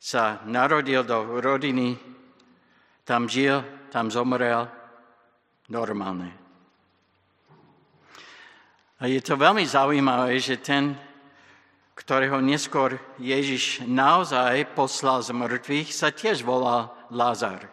Sa 0.00 0.40
narodil 0.48 1.04
do 1.04 1.44
rodiny, 1.44 2.00
tam 3.04 3.28
žil, 3.28 3.60
tam 3.92 4.08
zomrel, 4.08 4.64
normálne. 5.68 6.32
A 9.00 9.08
je 9.08 9.20
to 9.20 9.36
veľmi 9.36 9.68
zaujímavé, 9.68 10.40
že 10.40 10.56
ten, 10.56 10.96
ktorého 12.00 12.40
neskôr 12.40 12.96
Ježiš 13.20 13.84
naozaj 13.84 14.72
poslal 14.72 15.20
z 15.20 15.36
mŕtvych, 15.36 15.88
sa 15.92 16.08
tiež 16.08 16.40
volal 16.40 16.88
Lázar. 17.12 17.68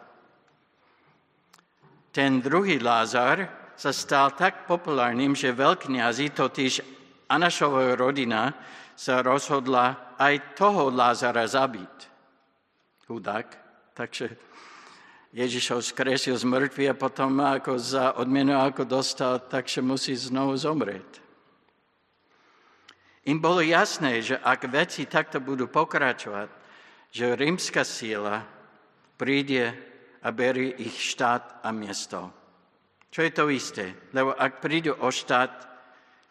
Ten 2.11 2.43
druhý 2.43 2.83
Lázar 2.83 3.47
sa 3.79 3.95
stal 3.95 4.35
tak 4.35 4.67
populárnym, 4.67 5.31
že 5.31 5.55
veľkňazi, 5.55 6.35
totiž 6.35 6.73
Anašová 7.31 7.95
rodina, 7.95 8.51
sa 8.97 9.23
rozhodla 9.23 10.17
aj 10.19 10.57
toho 10.59 10.91
Lázara 10.91 11.47
zabiť. 11.47 11.95
Chudák. 13.07 13.47
Takže 13.95 14.35
Ježišov 15.31 15.85
skresil 15.85 16.35
z 16.35 16.43
mŕtvy 16.43 16.91
a 16.91 16.99
potom 16.99 17.39
ako 17.39 17.79
za 17.79 18.17
odmenu, 18.19 18.59
ako 18.59 18.83
dostal, 18.83 19.39
takže 19.39 19.79
musí 19.85 20.17
znovu 20.17 20.57
zomrieť. 20.57 21.26
Im 23.27 23.43
bolo 23.43 23.59
jasné, 23.59 24.23
že 24.23 24.39
ak 24.39 24.71
veci 24.71 25.03
takto 25.03 25.43
budú 25.43 25.67
pokračovať, 25.67 26.47
že 27.11 27.35
rímska 27.35 27.83
síla 27.83 28.47
príde 29.19 29.75
a 30.23 30.31
berie 30.31 30.75
ich 30.79 30.95
štát 30.95 31.59
a 31.59 31.69
miesto. 31.75 32.31
Čo 33.11 33.19
je 33.27 33.31
to 33.31 33.51
isté? 33.51 33.85
Lebo 34.15 34.31
ak 34.31 34.63
prídu 34.63 34.95
o 34.95 35.11
štát, 35.11 35.67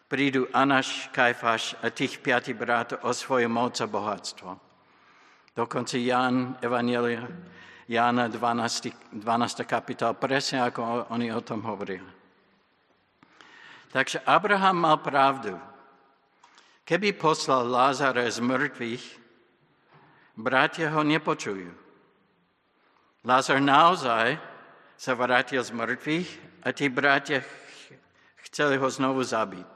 prídu 0.09 0.49
Anaš, 0.53 1.09
Kajfáš 1.13 1.77
a 1.83 1.93
tých 1.93 2.17
piatich 2.17 2.57
brátov 2.57 3.03
o 3.05 3.11
svoju 3.13 3.49
moc 3.51 3.77
a 3.77 3.85
bohatstvo. 3.85 4.49
Dokonca 5.53 5.97
Ján, 5.97 6.57
Evangelia, 6.61 7.27
Jána 7.89 8.27
12, 8.27 9.15
12. 9.21 9.63
kapitál, 9.65 10.13
presne 10.13 10.61
ako 10.61 11.09
oni 11.09 11.33
o 11.33 11.41
tom 11.41 11.61
hovorili. 11.65 12.05
Takže 13.91 14.21
Abraham 14.25 14.77
mal 14.77 14.97
pravdu. 14.99 15.57
Keby 16.87 17.19
poslal 17.19 17.67
Lázara 17.67 18.23
z 18.31 18.39
mŕtvych, 18.39 19.03
bratia 20.39 20.87
ho 20.95 21.03
nepočujú. 21.03 21.67
Lázar 23.27 23.59
naozaj 23.59 24.39
sa 24.95 25.11
vrátil 25.11 25.59
z 25.59 25.75
mŕtvych 25.75 26.29
a 26.63 26.71
tí 26.71 26.87
bratia 26.87 27.43
chceli 28.47 28.79
ho 28.79 28.87
znovu 28.87 29.19
zabiť. 29.19 29.67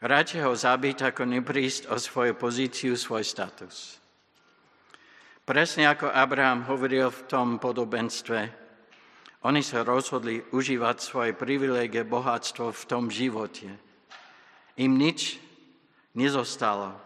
Radšej 0.00 0.42
ho 0.48 0.56
zabiť, 0.56 1.12
ako 1.12 1.28
neprísť 1.28 1.92
o 1.92 2.00
svoju 2.00 2.32
pozíciu, 2.32 2.96
svoj 2.96 3.22
status. 3.22 4.00
Presne 5.44 5.92
ako 5.92 6.08
Abraham 6.08 6.64
hovoril 6.64 7.12
v 7.12 7.22
tom 7.28 7.60
podobenstve, 7.60 8.48
oni 9.44 9.60
sa 9.60 9.84
rozhodli 9.84 10.40
užívať 10.40 10.96
svoje 10.98 11.30
privilégie, 11.36 12.00
bohatstvo 12.00 12.72
v 12.72 12.82
tom 12.88 13.12
živote. 13.12 13.91
Im 14.76 14.96
nič 14.96 15.36
nezostalo. 16.16 16.96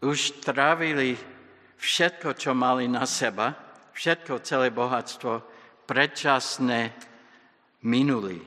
Už 0.00 0.40
trávili 0.40 1.18
všetko, 1.76 2.34
čo 2.38 2.54
mali 2.54 2.88
na 2.88 3.04
seba, 3.04 3.52
všetko, 3.92 4.44
celé 4.46 4.70
bohatstvo, 4.70 5.42
predčasné 5.88 6.92
minulý. 7.82 8.38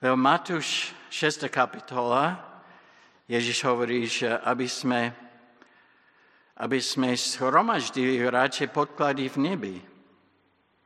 Lebo 0.00 0.16
Matúš 0.16 0.94
6. 1.10 1.48
kapitola, 1.48 2.38
Ježiš 3.26 3.66
hovorí, 3.66 4.06
že 4.06 4.30
aby 4.46 4.68
sme, 4.70 5.10
aby 6.62 6.78
sme 6.78 7.16
schromaždili 7.18 8.22
radšej 8.22 8.68
podklady 8.70 9.26
v 9.26 9.36
nebi, 9.42 9.76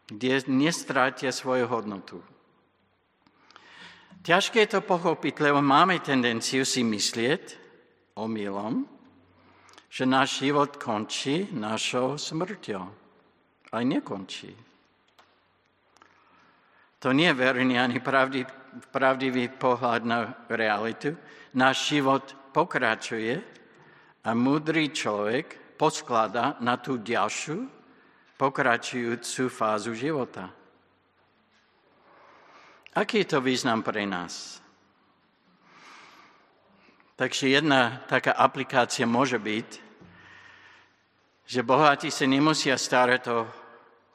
kde 0.08 0.48
nestrátia 0.48 1.30
svoju 1.30 1.68
hodnotu. 1.68 2.18
Ťažké 4.20 4.68
je 4.68 4.76
to 4.76 4.80
pochopiť, 4.84 5.48
lebo 5.48 5.64
máme 5.64 5.96
tendenciu 6.04 6.68
si 6.68 6.84
myslieť 6.84 7.56
omylom, 8.20 8.84
že 9.88 10.04
náš 10.04 10.44
život 10.44 10.76
končí 10.76 11.48
našou 11.56 12.20
smrťou. 12.20 12.84
Ale 13.72 13.82
nekončí. 13.88 14.52
To 17.00 17.16
nie 17.16 17.32
je 17.32 17.38
verný 17.40 17.80
ani 17.80 17.96
pravdivý, 18.04 18.44
pravdivý 18.92 19.48
pohľad 19.48 20.04
na 20.04 20.36
realitu. 20.52 21.16
Náš 21.56 21.96
život 21.96 22.52
pokračuje 22.52 23.40
a 24.20 24.30
múdry 24.36 24.92
človek 24.92 25.80
posklada 25.80 26.60
na 26.60 26.76
tú 26.76 27.00
ďalšiu, 27.00 27.56
pokračujúcu 28.36 29.42
fázu 29.48 29.96
života. 29.96 30.59
Aký 32.90 33.22
je 33.22 33.30
to 33.30 33.38
význam 33.38 33.86
pre 33.86 34.02
nás? 34.02 34.58
Takže 37.14 37.52
jedna 37.52 38.02
taká 38.10 38.32
aplikácia 38.32 39.06
môže 39.06 39.38
byť, 39.38 39.68
že 41.46 41.60
bohatí 41.62 42.10
sa 42.10 42.26
nemusia 42.26 42.74
starať 42.74 43.22
o 43.30 43.38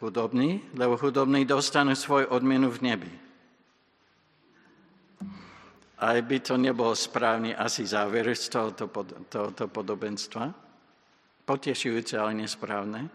chudobní, 0.04 0.60
lebo 0.76 1.00
chudobní 1.00 1.48
dostanú 1.48 1.96
svoj 1.96 2.28
odmenu 2.28 2.68
v 2.68 2.82
nebi. 2.82 3.14
Aj 5.96 6.20
by 6.20 6.38
to 6.44 6.60
nebol 6.60 6.92
správny 6.92 7.56
asi 7.56 7.88
záver 7.88 8.28
z 8.36 8.52
tohoto, 8.52 8.92
tohoto 9.32 9.72
podobenstva. 9.72 10.52
Potešujúce, 11.48 12.20
ale 12.20 12.44
nesprávne. 12.44 13.08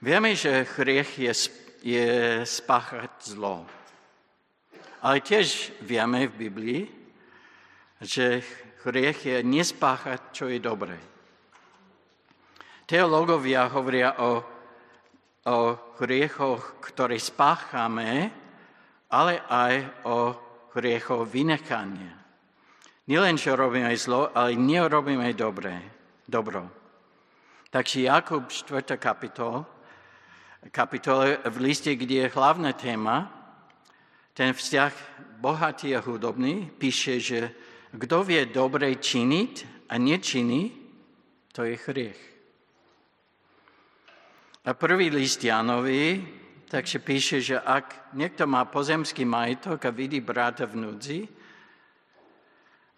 Vieme, 0.00 0.32
že 0.32 0.64
hriech 0.80 1.18
je, 1.18 1.32
je 1.84 2.40
spáchať 2.48 3.36
zlo. 3.36 3.68
Ale 5.04 5.20
tiež 5.20 5.76
vieme 5.84 6.24
v 6.24 6.48
Biblii, 6.48 6.82
že 8.00 8.40
hriech 8.88 9.20
je 9.28 9.38
nespáchať, 9.44 10.20
čo 10.32 10.48
je 10.48 10.56
dobré. 10.64 10.96
Teológovia 12.88 13.68
hovoria 13.68 14.16
o, 14.16 14.40
o 15.44 15.58
hriechoch, 16.00 16.80
ktoré 16.80 17.20
spáchame, 17.20 18.32
ale 19.12 19.44
aj 19.44 19.74
o 20.08 20.18
hriechoch 20.72 21.28
vynechania. 21.28 22.16
Nielen, 23.04 23.36
že 23.36 23.52
robíme 23.52 23.92
zlo, 24.00 24.32
ale 24.32 24.56
nerobíme 24.56 25.36
dobré, 25.36 25.76
dobro. 26.24 26.64
Takže 27.68 28.08
Jakub 28.08 28.48
4. 28.48 28.96
kapitol, 28.96 29.68
kapitole 30.70 31.38
v 31.44 31.56
liste, 31.60 31.92
kde 31.96 32.14
je 32.14 32.34
hlavná 32.34 32.72
téma, 32.72 33.28
ten 34.34 34.54
vzťah 34.54 34.92
bohatý 35.38 35.96
a 35.96 36.00
hudobný, 36.00 36.70
píše, 36.78 37.20
že 37.20 37.40
kto 37.94 38.24
vie 38.24 38.46
dobre 38.50 38.96
činiť 38.98 39.52
a 39.88 39.94
nečiní, 40.00 40.72
to 41.54 41.62
je 41.62 41.78
hriech. 41.78 42.20
A 44.64 44.74
prvý 44.74 45.12
list 45.12 45.44
Janovi 45.44 46.24
takže 46.74 46.98
píše, 46.98 47.38
že 47.38 47.56
ak 47.60 48.18
niekto 48.18 48.50
má 48.50 48.66
pozemský 48.66 49.22
majetok 49.22 49.84
a 49.86 49.94
vidí 49.94 50.18
brata 50.18 50.66
v 50.66 50.74
núdzi 50.74 51.20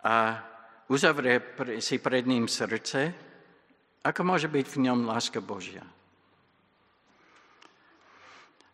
a 0.00 0.40
uzavrie 0.88 1.44
si 1.84 2.00
pred 2.00 2.24
ním 2.24 2.48
srdce, 2.48 3.12
ako 4.00 4.20
môže 4.24 4.48
byť 4.48 4.66
v 4.70 4.80
ňom 4.88 5.04
láska 5.04 5.44
Božia? 5.44 5.84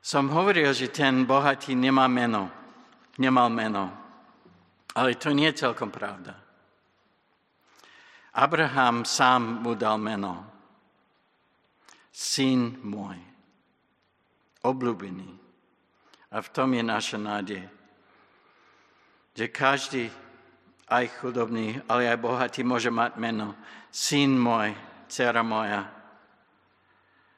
Som 0.02 0.34
hovoril, 0.34 0.74
že 0.74 0.90
ten 0.90 1.22
bohatý 1.22 1.78
nemá 1.78 2.10
meno, 2.10 2.50
nemal 3.22 3.46
meno. 3.54 3.86
Ale 4.98 5.14
to 5.14 5.30
nie 5.30 5.46
je 5.54 5.62
celkom 5.62 5.94
pravda. 5.94 6.34
Abraham 8.34 9.06
sám 9.06 9.62
mu 9.62 9.78
dal 9.78 10.02
meno. 10.02 10.42
Syn 12.12 12.82
môj 12.82 13.16
obľúbený. 14.66 15.30
A 16.32 16.40
v 16.40 16.48
tom 16.50 16.72
je 16.72 16.82
naša 16.82 17.18
nádej. 17.20 17.64
Že 19.36 19.46
každý, 19.48 20.04
aj 20.88 21.08
chudobný, 21.20 21.80
ale 21.88 22.08
aj 22.08 22.18
bohatý, 22.20 22.60
môže 22.64 22.90
mať 22.92 23.16
meno. 23.16 23.56
Syn 23.88 24.36
môj, 24.36 24.72
dcera 25.08 25.40
moja. 25.44 26.01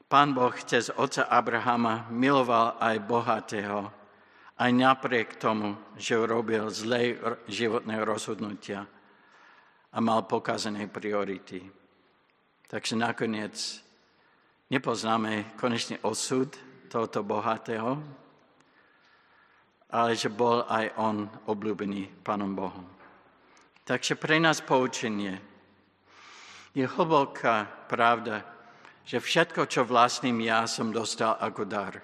Pán 0.05 0.37
Boh 0.37 0.53
cez 0.69 0.93
oca 0.93 1.25
Abrahama 1.25 2.05
miloval 2.13 2.77
aj 2.77 2.95
bohatého, 3.01 3.89
aj 4.55 4.71
napriek 4.71 5.41
tomu, 5.41 5.73
že 5.97 6.13
urobil 6.13 6.69
zlé 6.69 7.17
životné 7.49 8.05
rozhodnutia 8.05 8.85
a 9.89 9.97
mal 9.97 10.29
pokazené 10.29 10.85
priority. 10.85 11.65
Takže 12.69 12.93
nakoniec 12.93 13.81
nepoznáme 14.69 15.57
konečný 15.57 15.97
osud 16.05 16.53
tohoto 16.85 17.25
bohatého, 17.25 17.97
ale 19.89 20.13
že 20.13 20.29
bol 20.29 20.69
aj 20.69 20.85
on 21.01 21.25
obľúbený 21.49 22.21
Pánom 22.21 22.53
Bohom. 22.53 22.85
Takže 23.85 24.17
pre 24.17 24.37
nás 24.37 24.61
poučenie 24.61 25.37
je 26.77 26.85
hlboká 26.85 27.65
pravda, 27.89 28.54
že 29.05 29.21
všetko, 29.21 29.69
čo 29.69 29.85
vlastným 29.85 30.41
ja 30.41 30.65
som 30.65 30.89
dostal 30.89 31.37
ako 31.37 31.63
dar. 31.69 32.01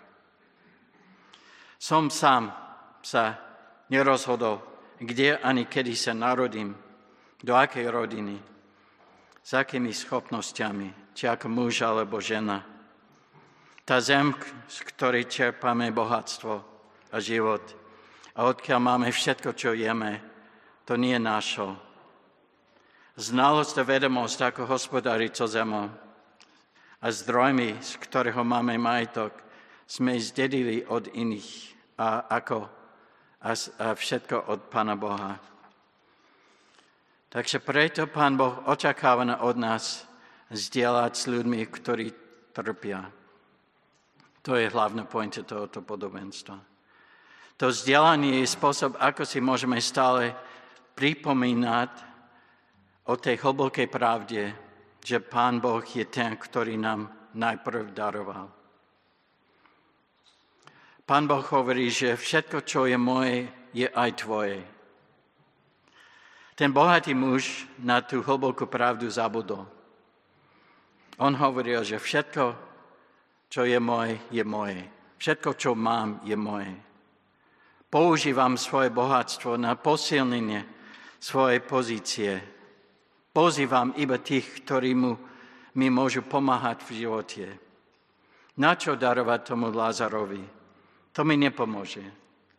Som 1.82 2.14
sám 2.14 2.54
sa 3.02 3.42
nerozhodol, 3.90 4.62
kde 5.02 5.42
ani 5.42 5.66
kedy 5.66 5.98
sa 5.98 6.14
narodím, 6.14 6.78
do 7.42 7.58
akej 7.58 7.90
rodiny, 7.90 8.38
s 9.42 9.52
akými 9.58 9.90
schopnosťami, 9.90 11.18
či 11.18 11.26
ako 11.26 11.50
muž 11.50 11.82
alebo 11.82 12.22
žena. 12.22 12.62
Tá 13.82 13.98
zem, 13.98 14.30
z 14.70 14.78
ktorej 14.94 15.26
čerpáme 15.26 15.90
bohatstvo 15.90 16.54
a 17.10 17.18
život 17.18 17.66
a 18.38 18.46
odkiaľ 18.46 18.80
máme 18.80 19.10
všetko, 19.10 19.58
čo 19.58 19.74
jeme, 19.74 20.22
to 20.86 20.94
nie 21.02 21.18
je 21.18 21.26
našo. 21.26 21.68
Znalosť 23.18 23.82
a 23.82 23.84
vedomosť, 23.90 24.54
ako 24.54 24.70
hospodáriť 24.70 25.32
so 25.34 25.50
zemou 25.50 25.90
a 27.02 27.08
zdrojmi, 27.10 27.82
z 27.82 27.92
ktorého 27.98 28.46
máme 28.46 28.78
majetok, 28.78 29.34
sme 29.90 30.22
zdedili 30.22 30.86
od 30.86 31.10
iných 31.12 31.50
a 31.98 32.30
ako 32.30 32.70
a, 33.42 33.52
a 33.52 33.86
všetko 33.98 34.54
od 34.54 34.60
Pána 34.70 34.96
Boha. 34.96 35.42
Takže 37.32 37.60
preto 37.60 38.06
Pán 38.06 38.38
Boh 38.38 38.54
očakáva 38.70 39.26
od 39.42 39.58
nás 39.58 40.06
zdieľať 40.54 41.12
s 41.16 41.26
ľuďmi, 41.26 41.60
ktorí 41.68 42.08
trpia. 42.54 43.08
To 44.46 44.58
je 44.58 44.70
hlavná 44.70 45.08
pointa 45.08 45.42
tohoto 45.42 45.82
podobenstva. 45.82 46.58
To 47.62 47.70
vzdelanie 47.70 48.42
je 48.42 48.50
spôsob, 48.50 48.98
ako 48.98 49.22
si 49.22 49.38
môžeme 49.38 49.78
stále 49.78 50.34
pripomínať 50.98 51.94
o 53.06 53.14
tej 53.14 53.38
hlbokej 53.38 53.86
pravde, 53.86 54.50
že 55.02 55.20
Pán 55.20 55.60
Boh 55.60 55.82
je 55.82 56.06
ten, 56.06 56.38
ktorý 56.38 56.78
nám 56.78 57.10
najprv 57.34 57.94
daroval. 57.94 58.48
Pán 61.06 61.28
Boh 61.28 61.44
hovorí, 61.44 61.92
že 61.92 62.16
všetko, 62.16 62.64
čo 62.64 62.86
je 62.86 62.96
moje, 62.96 63.50
je 63.74 63.90
aj 63.90 64.12
tvoje. 64.22 64.62
Ten 66.56 66.70
bohatý 66.70 67.18
muž 67.18 67.66
na 67.82 68.06
tú 68.06 68.22
hlbokú 68.22 68.70
pravdu 68.70 69.10
zabudol. 69.10 69.66
On 71.18 71.34
hovoril, 71.34 71.82
že 71.82 71.98
všetko, 71.98 72.46
čo 73.50 73.62
je 73.66 73.80
moje, 73.82 74.22
je 74.30 74.44
moje. 74.46 74.82
Všetko, 75.18 75.50
čo 75.58 75.74
mám, 75.74 76.22
je 76.24 76.38
moje. 76.38 76.72
Používam 77.92 78.56
svoje 78.56 78.88
bohatstvo 78.88 79.60
na 79.60 79.76
posilnenie 79.76 80.64
svojej 81.20 81.60
pozície. 81.60 82.34
Pozývam 83.32 83.96
iba 83.96 84.20
tých, 84.20 84.64
ktorí 84.64 84.92
mu, 84.92 85.16
mi 85.80 85.88
môžu 85.88 86.28
pomáhať 86.28 86.84
v 86.84 86.92
živote. 87.04 87.46
Na 88.60 88.76
darovať 88.76 89.56
tomu 89.56 89.72
Lázarovi? 89.72 90.44
To 91.16 91.24
mi 91.24 91.40
nepomôže. 91.40 92.04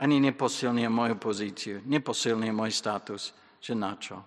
Ani 0.01 0.19
neposilnie 0.19 0.89
moju 0.89 1.15
pozíciu, 1.21 1.85
neposilnie 1.85 2.51
môj 2.51 2.73
status, 2.75 3.37
že 3.63 3.77
na. 3.77 4.19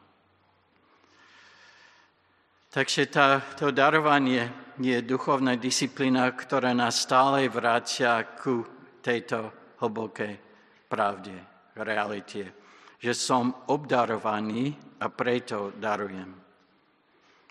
Takže 2.71 3.08
tá, 3.08 3.43
to 3.55 3.71
darovanie 3.71 4.51
je 4.79 4.99
duchovná 5.03 5.55
disciplína, 5.55 6.31
ktorá 6.31 6.75
nás 6.75 7.03
stále 7.03 7.47
vrácia 7.51 8.23
ku 8.36 8.63
tejto 9.03 9.51
hlbokej 9.79 10.45
pravde, 10.88 11.36
realite. 11.75 12.64
Že 12.99 13.13
som 13.13 13.53
obdarovaný 13.67 14.75
a 14.99 15.12
preto 15.12 15.75
darujem. 15.75 16.31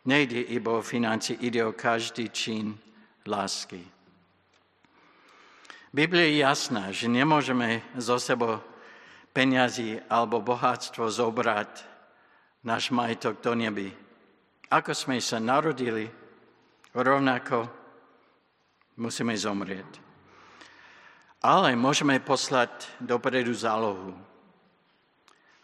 Nejde 0.04 0.40
iba 0.52 0.80
o 0.80 0.84
financie, 0.84 1.40
ide 1.40 1.64
o 1.64 1.72
každý 1.72 2.28
čin 2.28 2.76
lásky. 3.24 3.80
Biblia 5.94 6.26
je 6.26 6.42
jasná, 6.42 6.92
že 6.92 7.06
nemôžeme 7.08 7.80
zo 7.96 8.18
sebou 8.18 8.60
peniazy 9.32 10.02
alebo 10.10 10.42
bohatstvo 10.42 11.06
zobrať 11.08 11.86
náš 12.66 12.90
majetok 12.90 13.40
do 13.40 13.54
neby 13.54 14.04
ako 14.74 14.90
sme 14.90 15.22
sa 15.22 15.38
narodili, 15.38 16.10
rovnako 16.90 17.70
musíme 18.98 19.30
zomrieť. 19.38 20.02
Ale 21.46 21.78
môžeme 21.78 22.18
poslať 22.18 22.90
dopredu 22.98 23.54
zálohu. 23.54 24.18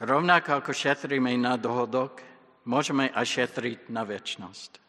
Rovnako 0.01 0.65
ako 0.65 0.73
šetríme 0.73 1.37
na 1.37 1.61
dohodok, 1.61 2.25
môžeme 2.65 3.13
aj 3.13 3.27
šetriť 3.29 3.79
na 3.93 4.01
väčnosť. 4.09 4.81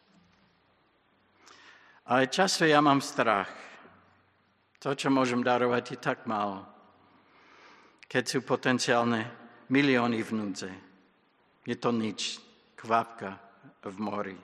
Ale 2.08 2.32
často 2.32 2.64
ja 2.64 2.80
mám 2.80 3.04
strach. 3.04 3.52
To, 4.80 4.96
čo 4.96 5.12
môžem 5.12 5.44
darovať, 5.44 5.84
je 5.94 6.00
tak 6.00 6.26
málo. 6.26 6.64
Keď 8.08 8.24
sú 8.24 8.40
potenciálne 8.42 9.28
milióny 9.68 10.20
v 10.24 10.32
núdze. 10.32 10.72
Je 11.68 11.76
to 11.76 11.92
nič, 11.92 12.40
kvapka 12.80 13.36
v 13.84 13.98
mori. 14.00 14.38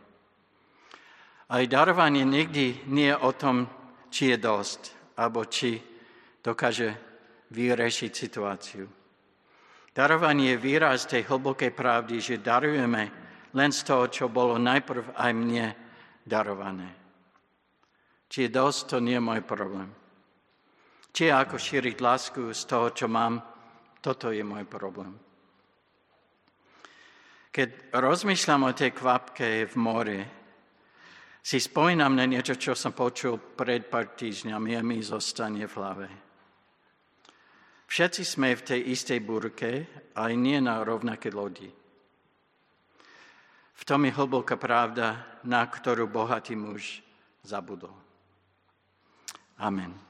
Aj 1.48 1.64
darovanie 1.64 2.28
nikdy 2.28 2.92
nie 2.92 3.08
je 3.08 3.18
o 3.18 3.32
tom 3.32 3.72
či 4.12 4.36
je 4.36 4.38
dosť, 4.40 4.82
alebo 5.16 5.48
či 5.48 5.80
dokáže 6.44 6.92
vyriešiť 7.52 8.12
situáciu. 8.12 8.97
Darovanie 9.98 10.54
je 10.54 10.62
výraz 10.62 11.10
tej 11.10 11.26
hlbokej 11.26 11.74
pravdy, 11.74 12.22
že 12.22 12.38
darujeme 12.38 13.10
len 13.58 13.74
z 13.74 13.82
toho, 13.82 14.06
čo 14.14 14.30
bolo 14.30 14.62
najprv 14.62 15.18
aj 15.18 15.32
mne 15.34 15.74
darované. 16.22 16.94
Či 18.30 18.46
je 18.46 18.54
dosť, 18.54 18.94
to 18.94 18.98
nie 19.02 19.18
je 19.18 19.26
môj 19.26 19.42
problém. 19.42 19.90
Či 21.10 21.34
je 21.34 21.34
ako 21.34 21.58
šíriť 21.58 21.98
lásku 21.98 22.54
z 22.54 22.62
toho, 22.70 22.94
čo 22.94 23.10
mám, 23.10 23.42
toto 23.98 24.30
je 24.30 24.46
môj 24.46 24.70
problém. 24.70 25.18
Keď 27.50 27.98
rozmýšľam 27.98 28.70
o 28.70 28.78
tej 28.78 28.94
kvapke 28.94 29.66
v 29.66 29.76
mori, 29.82 30.22
si 31.42 31.58
spomínam 31.58 32.14
na 32.14 32.30
niečo, 32.30 32.54
čo 32.54 32.78
som 32.78 32.94
počul 32.94 33.42
pred 33.42 33.90
pár 33.90 34.14
týždňami 34.14 34.78
a 34.78 34.86
mi 34.86 35.02
zostane 35.02 35.66
v 35.66 35.74
hlave. 35.74 36.27
Všetci 37.88 38.24
sme 38.28 38.52
v 38.52 38.66
tej 38.68 38.82
istej 38.92 39.20
burke, 39.24 39.72
aj 40.12 40.32
nie 40.36 40.60
na 40.60 40.84
rovnaké 40.84 41.32
lodi. 41.32 41.72
V 43.78 43.84
tom 43.86 44.04
je 44.04 44.12
hlboká 44.12 44.60
pravda, 44.60 45.40
na 45.48 45.64
ktorú 45.64 46.12
bohatý 46.12 46.58
muž 46.58 47.00
zabudol. 47.48 47.96
Amen. 49.58 50.07